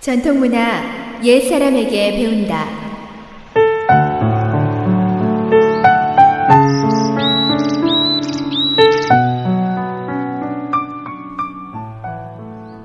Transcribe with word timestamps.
전통문화 0.00 1.20
옛 1.22 1.46
사람에게 1.46 2.12
배운다. 2.12 2.64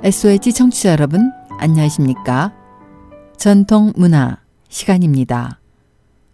SOH 0.03 0.51
청취자 0.51 0.91
여러분, 0.91 1.31
안녕하십니까? 1.57 2.53
전통문화 3.37 4.39
시간입니다. 4.67 5.61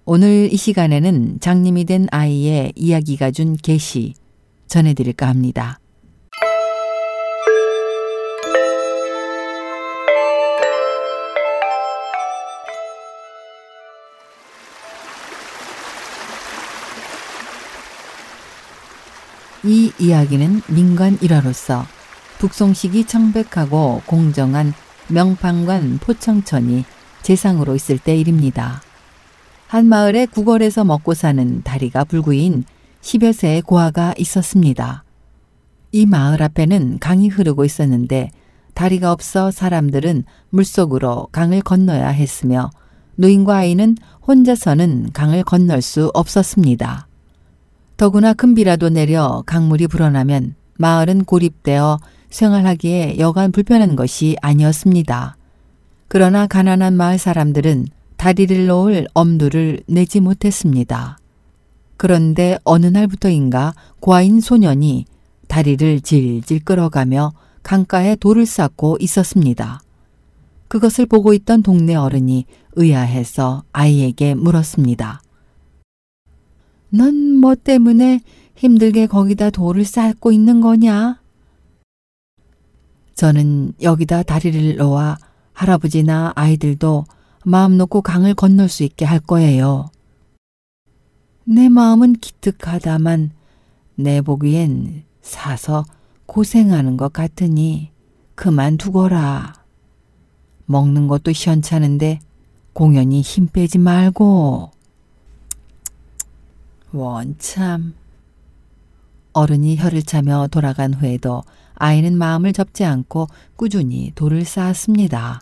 오늘 0.06 0.52
이 0.52 0.58
시간에는 0.58 1.40
장님이 1.42 1.86
된 1.86 2.08
아이의 2.10 2.74
이야기가 2.76 3.30
준 3.30 3.56
계시 3.56 4.16
전해드릴까 4.66 5.28
합니다. 5.28 5.81
이 19.64 19.92
이야기는 20.00 20.64
민간 20.70 21.20
일화로서 21.22 21.86
북송식이 22.40 23.06
청백하고 23.06 24.02
공정한 24.08 24.74
명판관 25.08 26.00
포청천이 26.00 26.84
재상으로 27.22 27.76
있을 27.76 28.00
때 28.00 28.18
일입니다. 28.18 28.82
한 29.68 29.86
마을에 29.86 30.26
구걸에서 30.26 30.84
먹고 30.84 31.14
사는 31.14 31.62
다리가 31.62 32.06
불구인 32.06 32.64
10여 33.02 33.34
세의 33.34 33.62
고아가 33.62 34.16
있었습니다. 34.18 35.04
이 35.92 36.08
마을 36.08 36.42
앞에는 36.42 36.98
강이 37.00 37.28
흐르고 37.28 37.64
있었는데 37.64 38.32
다리가 38.74 39.12
없어 39.12 39.52
사람들은 39.52 40.24
물속으로 40.50 41.28
강을 41.32 41.62
건너야 41.62 42.08
했으며 42.08 42.72
노인과 43.18 43.58
아이는 43.58 43.96
혼자서는 44.26 45.12
강을 45.14 45.44
건널 45.44 45.84
수 45.84 46.10
없었습니다. 46.16 47.11
더구나 48.02 48.34
큰 48.34 48.56
비라도 48.56 48.90
내려 48.90 49.44
강물이 49.46 49.86
불어나면 49.86 50.56
마을은 50.80 51.24
고립되어 51.24 52.00
생활하기에 52.32 53.20
여간 53.20 53.52
불편한 53.52 53.96
것이 53.96 54.36
아니었습니다. 54.42 55.38
그러나 56.08 56.48
가난한 56.48 56.96
마을 56.96 57.20
사람들은 57.20 57.86
다리를 58.18 58.66
놓을 58.66 59.08
엄두를 59.14 59.82
내지 59.86 60.20
못했습니다. 60.20 61.20
그런데 61.96 62.58
어느 62.64 62.88
날부터인가 62.88 63.76
고아인 64.00 64.42
소년이 64.42 65.06
다리를 65.48 66.02
질질 66.02 66.66
끌어가며 66.66 67.34
강가에 67.62 68.16
돌을 68.16 68.48
쌓고 68.48 68.98
있었습니다. 69.00 69.80
그것을 70.70 71.06
보고 71.06 71.36
있던 71.36 71.62
동네 71.62 71.94
어른이 71.94 72.46
의아해서 72.78 73.62
아이에게 73.72 74.34
물었습니다. 74.34 75.22
넌 76.92 77.38
뭐 77.42 77.56
때문에 77.56 78.22
힘들게 78.56 79.08
거기다 79.08 79.50
돌을 79.50 79.84
쌓고 79.86 80.32
있는 80.32 80.62
거냐? 80.62 81.20
저는 83.16 83.74
여기다 83.82 84.24
다리를 84.24 84.76
놓아 84.78 85.18
할아버지나 85.54 86.34
아이들도 86.36 87.06
마음 87.44 87.78
놓고 87.78 88.02
강을 88.02 88.36
건널 88.36 88.70
수 88.70 88.84
있게 88.84 89.06
할 89.06 89.20
거예요. 89.20 89.90
내 91.44 91.70
마음은 91.70 92.14
기특하다만 92.14 93.32
내 93.96 94.22
보기엔 94.22 95.04
사서 95.22 95.86
고생하는 96.26 96.98
것 96.98 97.12
같으니 97.12 97.92
그만두거라. 98.36 99.54
먹는 100.66 101.08
것도 101.08 101.34
시원찮은데 101.34 102.20
공연히 102.74 103.22
힘 103.22 103.48
빼지 103.48 103.78
말고. 103.78 104.72
원참. 106.94 107.94
어른이 109.34 109.78
혀를 109.78 110.04
차며 110.04 110.48
돌아간 110.52 110.94
후에도 110.94 111.44
아이는 111.76 112.18
마음을 112.18 112.54
접지 112.54 112.84
않고 112.84 113.28
꾸준히 113.56 114.12
돌을 114.14 114.44
쌓았습니다. 114.46 115.42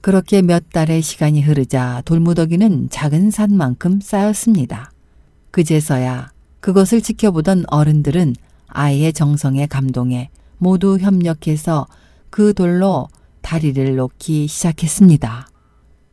그렇게 0.00 0.42
몇 0.42 0.70
달의 0.70 1.02
시간이 1.02 1.42
흐르자 1.42 2.02
돌무더기는 2.04 2.88
작은 2.90 3.30
산만큼 3.30 4.00
쌓였습니다. 4.00 4.92
그제서야 5.50 6.30
그것을 6.60 7.00
지켜보던 7.00 7.64
어른들은 7.68 8.34
아이의 8.68 9.12
정성에 9.12 9.66
감동해 9.66 10.30
모두 10.58 10.98
협력해서 10.98 11.86
그 12.30 12.54
돌로 12.54 13.08
다리를 13.42 13.96
놓기 13.96 14.46
시작했습니다. 14.46 15.48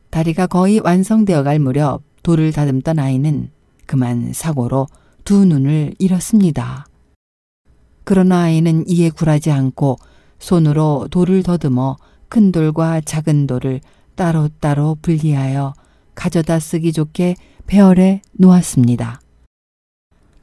다리가 0.10 0.48
거의 0.48 0.80
완성되어 0.80 1.44
갈 1.44 1.60
무렵 1.60 2.02
돌을 2.24 2.52
다듬던 2.52 2.98
아이는 2.98 3.52
그만 3.88 4.34
사고로 4.34 4.88
두 5.24 5.46
눈을 5.46 5.96
잃었습니다. 5.98 6.86
그러나 8.04 8.44
아이는 8.44 8.86
이에 8.88 9.10
굴하지 9.10 9.52
않고 9.52 9.98
손으로 10.40 11.08
돌을 11.10 11.44
더듬어 11.44 11.98
큰 12.30 12.52
돌과 12.52 13.02
작은 13.02 13.48
돌을 13.48 13.82
따로따로 14.16 14.98
분리하여 15.02 15.74
가져다 16.14 16.60
쓰기 16.60 16.94
좋게 16.94 17.36
배열에 17.66 18.22
놓았습니다. 18.34 19.22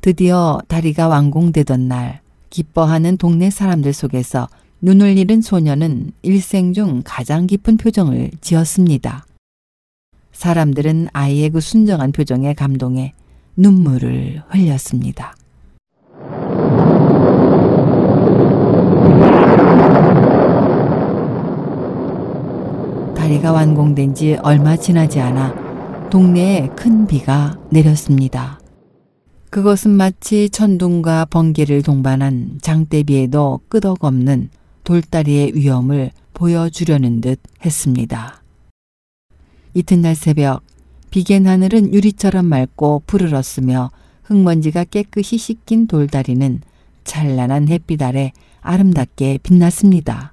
드디어 0.01 0.61
다리가 0.69 1.09
완공되던 1.09 1.89
날 1.89 2.21
기뻐하는 2.51 3.17
동네 3.17 3.51
사람들 3.51 3.93
속에서 3.93 4.49
눈을 4.83 5.17
잃은 5.17 5.41
소녀는 5.41 6.13
일생 6.23 6.75
중 6.75 7.03
가장 7.05 7.47
깊은 7.47 7.79
표정을 7.79 8.31
지었습니다. 8.43 9.25
사람들은 10.33 11.09
아이의 11.13 11.51
그 11.51 11.61
순정한 11.61 12.13
표정에 12.13 12.53
감동해 12.53 13.15
눈물을 13.57 14.43
흘렸습니다. 14.49 15.35
다리가 23.17 23.53
완공된 23.53 24.15
지 24.15 24.37
얼마 24.43 24.77
지나지 24.77 25.21
않아 25.21 26.09
동네에 26.11 26.69
큰 26.77 27.07
비가 27.07 27.59
내렸습니다. 27.71 28.61
그것은 29.51 29.93
마치 29.93 30.51
천둥과 30.51 31.27
번개를 31.27 31.83
동반한 31.83 32.59
장대비에도 32.61 33.61
끄덕없는 33.69 34.51
돌다리의 34.83 35.53
위험을 35.55 36.11
보여주려는 36.35 37.21
듯 37.21 37.41
했습니다. 37.65 38.43
이튿날 39.73 40.15
새벽 40.15 40.63
비겐 41.15 41.47
하늘은 41.47 41.95
유리처럼 41.95 42.45
맑고 42.47 43.05
푸르렀으며 43.07 43.93
흙먼지가 44.25 44.83
깨끗이 44.83 45.39
씻긴 45.39 45.87
돌다리는 45.87 46.61
찬란한 47.05 47.69
햇빛 47.69 48.03
아래 48.03 48.33
아름답게 48.63 49.39
빛났습니다. 49.45 50.33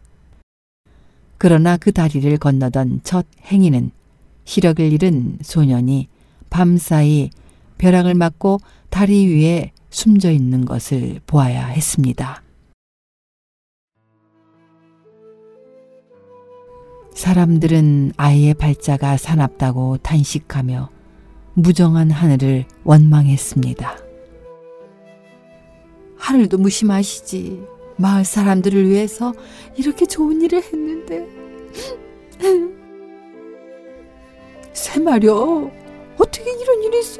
그러나 1.37 1.77
그 1.77 1.91
다리를 1.91 2.35
건너던 2.39 3.01
첫 3.03 3.27
행인은 3.45 3.91
시력을 4.45 4.91
잃은 4.91 5.37
소년이 5.43 6.07
밤사이 6.49 7.29
벼락을 7.77 8.15
맞고 8.15 8.57
다리 8.89 9.27
위에 9.27 9.73
숨져 9.91 10.31
있는 10.31 10.65
것을 10.65 11.19
보아야 11.27 11.67
했습니다. 11.67 12.41
사람들은 17.13 18.13
아이의 18.17 18.53
발자가 18.55 19.17
사납다고 19.17 19.97
탄식하며 19.97 20.89
무정한 21.53 22.09
하늘을 22.09 22.65
원망했습니다. 22.83 23.97
하늘도 26.17 26.57
무심하시지. 26.57 27.61
마을 27.97 28.23
사람들을 28.23 28.89
위해서 28.89 29.33
이렇게 29.77 30.05
좋은 30.05 30.41
일을 30.41 30.63
했는데. 30.63 31.27
새말여 34.73 35.69
어떻게 36.17 36.51
이런 36.51 36.83
일이 36.83 36.99
있어? 36.99 37.19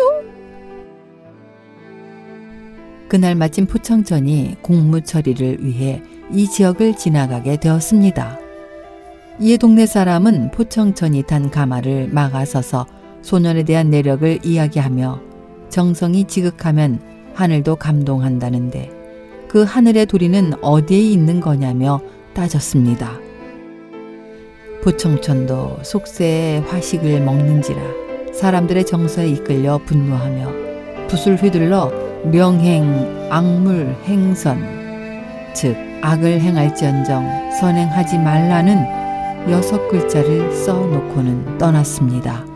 그날 3.10 3.36
마침 3.36 3.66
포청천이 3.66 4.56
공무 4.62 5.02
처리를 5.02 5.64
위해 5.66 6.02
이 6.32 6.48
지역을 6.48 6.96
지나가게 6.96 7.58
되었습니다. 7.58 8.41
이에 9.44 9.58
동네 9.58 9.88
사람은 9.88 10.52
포청천이 10.52 11.24
탄 11.24 11.50
가마를 11.50 12.10
막아서서 12.10 12.86
소년에 13.24 13.64
대한 13.64 13.90
내력을 13.90 14.46
이야기하며 14.46 15.20
정성이 15.70 16.26
지극하면 16.26 17.02
하늘도 17.34 17.78
감동한다는데 17.78 18.92
그 19.50 19.64
하늘의 19.64 20.06
도리는 20.06 20.54
어디에 20.62 21.00
있는 21.00 21.40
거냐며 21.40 22.02
따졌습니다. 22.36 23.14
포청천도 24.84 25.80
속세의 25.82 26.62
화식을 26.62 27.22
먹는지라 27.22 27.82
사람들의 28.36 28.86
정서에 28.86 29.28
이끌려 29.28 29.80
분노하며 29.80 31.08
붓을 31.08 31.38
휘둘러 31.38 31.92
명행, 32.26 33.28
악물, 33.32 33.96
행선 34.06 34.60
즉 35.56 35.76
악을 36.04 36.40
행할지언정 36.42 37.54
선행하지 37.60 38.20
말라는 38.20 39.01
여섯 39.50 39.88
글자를 39.88 40.52
써 40.52 40.74
놓고는 40.74 41.58
떠났습니다. 41.58 42.51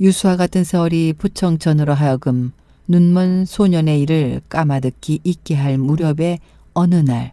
유수와 0.00 0.36
같은 0.36 0.64
세월이 0.64 1.12
부청천으로 1.12 1.92
하여금 1.92 2.52
눈먼 2.88 3.44
소년의 3.44 4.00
일을 4.00 4.40
까마득히 4.48 5.20
잊게 5.24 5.54
할 5.54 5.76
무렵에 5.76 6.38
어느 6.72 6.94
날 6.94 7.32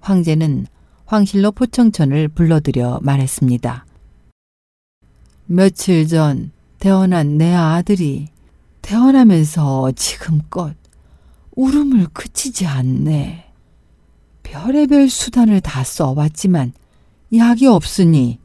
황제는 0.00 0.66
황실로 1.04 1.52
포청천을 1.52 2.28
불러들여 2.28 3.00
말했습니다. 3.02 3.84
며칠 5.44 6.08
전 6.08 6.50
태어난 6.78 7.36
내 7.36 7.52
아들이 7.52 8.28
태어나면서 8.80 9.92
지금껏 9.92 10.74
울음을 11.54 12.06
그치지 12.12 12.66
않네. 12.66 13.44
별의별 14.42 15.10
수단을 15.10 15.60
다 15.60 15.84
써봤지만 15.84 16.72
약이 17.34 17.66
없으니 17.66 18.38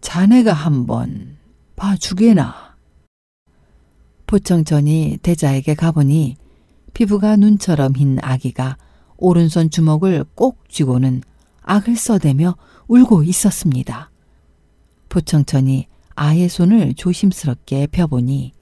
자네가 0.00 0.52
한번 0.52 1.36
봐주게나. 1.76 2.65
포청천이 4.26 5.18
대자에게 5.22 5.74
가보니 5.74 6.36
피부가 6.94 7.36
눈처럼 7.36 7.94
흰 7.94 8.18
아기가 8.22 8.76
오른손 9.16 9.70
주먹을 9.70 10.24
꼭 10.34 10.68
쥐고는 10.68 11.22
악을 11.62 11.96
써대며 11.96 12.56
울고 12.88 13.22
있었습니다. 13.24 14.10
포청천이 15.08 15.86
아의 16.14 16.48
손을 16.48 16.94
조심스럽게 16.94 17.88
펴보니 17.88 18.52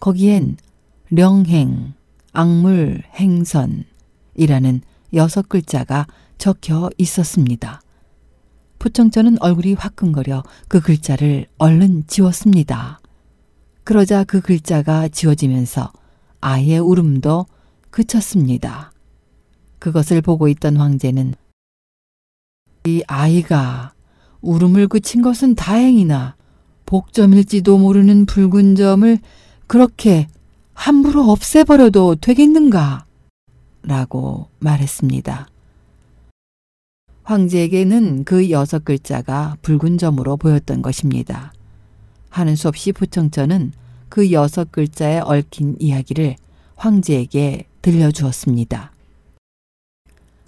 거기엔 0.00 0.56
령행, 1.10 1.94
악물, 2.32 3.02
행선이라는 3.14 4.80
여섯 5.12 5.48
글자가 5.48 6.06
적혀 6.38 6.90
있었습니다. 6.98 7.80
포청천은 8.78 9.40
얼굴이 9.40 9.74
화끈거려 9.74 10.42
그 10.68 10.80
글자를 10.80 11.46
얼른 11.58 12.06
지웠습니다. 12.06 13.00
그러자 13.84 14.24
그 14.24 14.40
글자가 14.40 15.08
지워지면서 15.08 15.92
아이의 16.40 16.78
울음도 16.80 17.46
그쳤습니다. 17.90 18.92
그것을 19.78 20.22
보고 20.22 20.48
있던 20.48 20.76
황제는 20.76 21.34
이 22.86 23.02
아이가 23.06 23.92
울음을 24.40 24.88
그친 24.88 25.22
것은 25.22 25.54
다행이나 25.54 26.36
복점일지도 26.86 27.78
모르는 27.78 28.26
붉은 28.26 28.74
점을 28.74 29.18
그렇게 29.66 30.28
함부로 30.72 31.30
없애버려도 31.30 32.16
되겠는가? 32.16 33.06
라고 33.82 34.48
말했습니다. 34.58 35.48
황제에게는 37.22 38.24
그 38.24 38.50
여섯 38.50 38.84
글자가 38.84 39.56
붉은 39.62 39.98
점으로 39.98 40.36
보였던 40.36 40.82
것입니다. 40.82 41.52
하는 42.34 42.56
수 42.56 42.66
없이 42.66 42.90
부청천은 42.90 43.72
그 44.08 44.32
여섯 44.32 44.72
글자에 44.72 45.20
얽힌 45.20 45.76
이야기를 45.78 46.34
황제에게 46.74 47.66
들려주었습니다. 47.80 48.90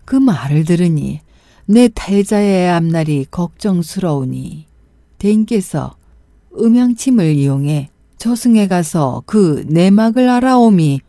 그 0.05 0.17
말을 0.17 0.65
들으니 0.65 1.21
내 1.65 1.89
탈자의 1.89 2.71
앞날이 2.71 3.27
걱정스러우니 3.31 4.67
대인께서 5.19 5.97
음양침을 6.59 7.35
이용해 7.37 7.91
저승에 8.19 8.67
가서 8.67 9.23
그 9.27 9.65
내막을 9.69 10.29
알아오미 10.29 11.01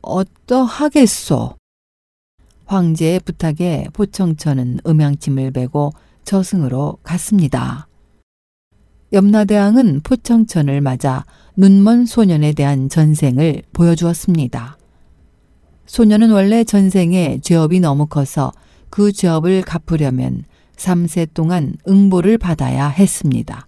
어떠하겠소? 0.00 1.56
황제의 2.66 3.20
부탁에 3.20 3.86
보청천은 3.92 4.80
음양침을 4.86 5.50
베고 5.50 5.92
저승으로 6.22 6.98
갔습니다. 7.02 7.89
염라대왕은 9.12 10.02
포청천을 10.02 10.80
맞아 10.80 11.24
눈먼 11.56 12.06
소년에 12.06 12.52
대한 12.52 12.88
전생을 12.88 13.62
보여주었습니다. 13.72 14.78
소년은 15.86 16.30
원래 16.30 16.62
전생에 16.62 17.40
죄업이 17.42 17.80
너무 17.80 18.06
커서 18.06 18.52
그 18.88 19.10
죄업을 19.10 19.62
갚으려면 19.62 20.44
3세 20.76 21.28
동안 21.34 21.74
응보를 21.88 22.38
받아야 22.38 22.88
했습니다. 22.88 23.66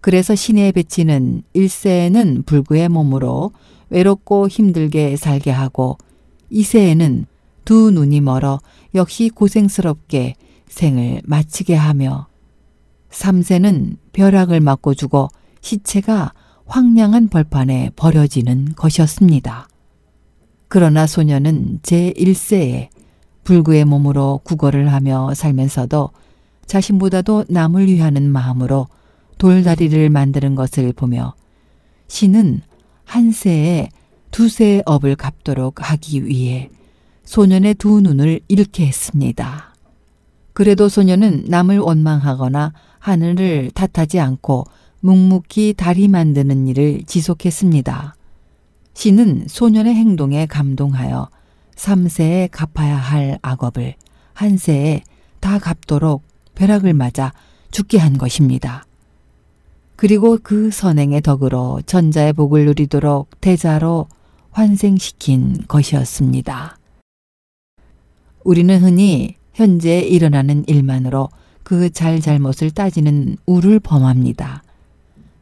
그래서 0.00 0.34
신의 0.34 0.72
배치는 0.72 1.42
1세에는 1.54 2.44
불구의 2.44 2.88
몸으로 2.88 3.52
외롭고 3.90 4.48
힘들게 4.48 5.16
살게 5.16 5.50
하고 5.50 5.96
2세에는 6.52 7.26
두 7.64 7.90
눈이 7.90 8.20
멀어 8.20 8.60
역시 8.94 9.30
고생스럽게 9.30 10.34
생을 10.66 11.22
마치게 11.24 11.74
하며 11.74 12.26
3세는 13.10 13.96
벼락을 14.14 14.60
맞고 14.60 14.94
죽어 14.94 15.28
시체가 15.60 16.32
황량한 16.66 17.28
벌판에 17.28 17.90
버려지는 17.94 18.74
것이었습니다. 18.74 19.68
그러나 20.68 21.06
소녀는 21.06 21.80
제1세에 21.82 22.88
불구의 23.44 23.84
몸으로 23.84 24.40
구걸을 24.44 24.90
하며 24.90 25.34
살면서도 25.34 26.10
자신보다도 26.64 27.44
남을 27.48 27.88
위하는 27.88 28.30
마음으로 28.30 28.88
돌다리를 29.36 30.08
만드는 30.08 30.54
것을 30.54 30.94
보며 30.94 31.34
신은 32.08 32.62
한 33.04 33.32
세에 33.32 33.90
두 34.30 34.48
세의 34.48 34.82
업을 34.86 35.16
갚도록 35.16 35.90
하기 35.90 36.24
위해 36.24 36.70
소년의 37.24 37.74
두 37.74 38.00
눈을 38.00 38.40
잃게 38.48 38.86
했습니다. 38.86 39.73
그래도 40.54 40.88
소년은 40.88 41.46
남을 41.48 41.78
원망하거나 41.80 42.72
하늘을 43.00 43.72
탓하지 43.74 44.20
않고 44.20 44.64
묵묵히 45.00 45.74
다리 45.76 46.08
만드는 46.08 46.68
일을 46.68 47.02
지속했습니다. 47.04 48.14
신은 48.94 49.46
소년의 49.48 49.94
행동에 49.94 50.46
감동하여 50.46 51.28
3세에 51.74 52.48
갚아야 52.52 52.96
할 52.96 53.38
악업을 53.42 53.94
한 54.32 54.56
세에 54.56 55.02
다 55.40 55.58
갚도록 55.58 56.22
벼락을 56.54 56.94
맞아 56.94 57.32
죽게 57.72 57.98
한 57.98 58.16
것입니다. 58.16 58.86
그리고 59.96 60.38
그 60.40 60.70
선행의 60.70 61.20
덕으로 61.22 61.82
전자의 61.84 62.32
복을 62.32 62.64
누리도록 62.66 63.40
대자로 63.40 64.06
환생시킨 64.52 65.64
것이었습니다. 65.66 66.78
우리는 68.44 68.80
흔히 68.80 69.36
현재 69.54 70.00
일어나는 70.00 70.64
일만으로 70.66 71.28
그 71.62 71.90
잘잘못을 71.90 72.70
따지는 72.72 73.36
우를 73.46 73.80
범합니다. 73.80 74.62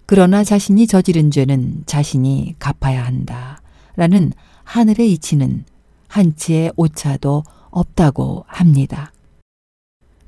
그러나 0.06 0.44
자신이 0.44 0.86
저지른 0.86 1.30
죄는 1.30 1.82
자신이 1.86 2.54
갚아야 2.58 3.04
한다. 3.04 3.60
라는 3.96 4.32
하늘의 4.64 5.10
이치는 5.12 5.64
한치의 6.08 6.72
오차도 6.76 7.42
없다고 7.70 8.44
합니다. 8.46 9.12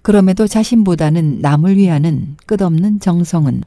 그럼에도 0.02 0.46
자신보다는 0.46 1.40
남을 1.40 1.76
위하는 1.76 2.36
끝없는 2.46 3.00
정성은 3.00 3.62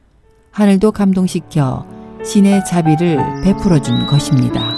하늘도 0.50 0.92
감동시켜 0.92 1.86
신의 2.24 2.64
자비를 2.64 3.42
베풀어 3.42 3.80
준 3.80 4.06
것입니다. 4.06 4.77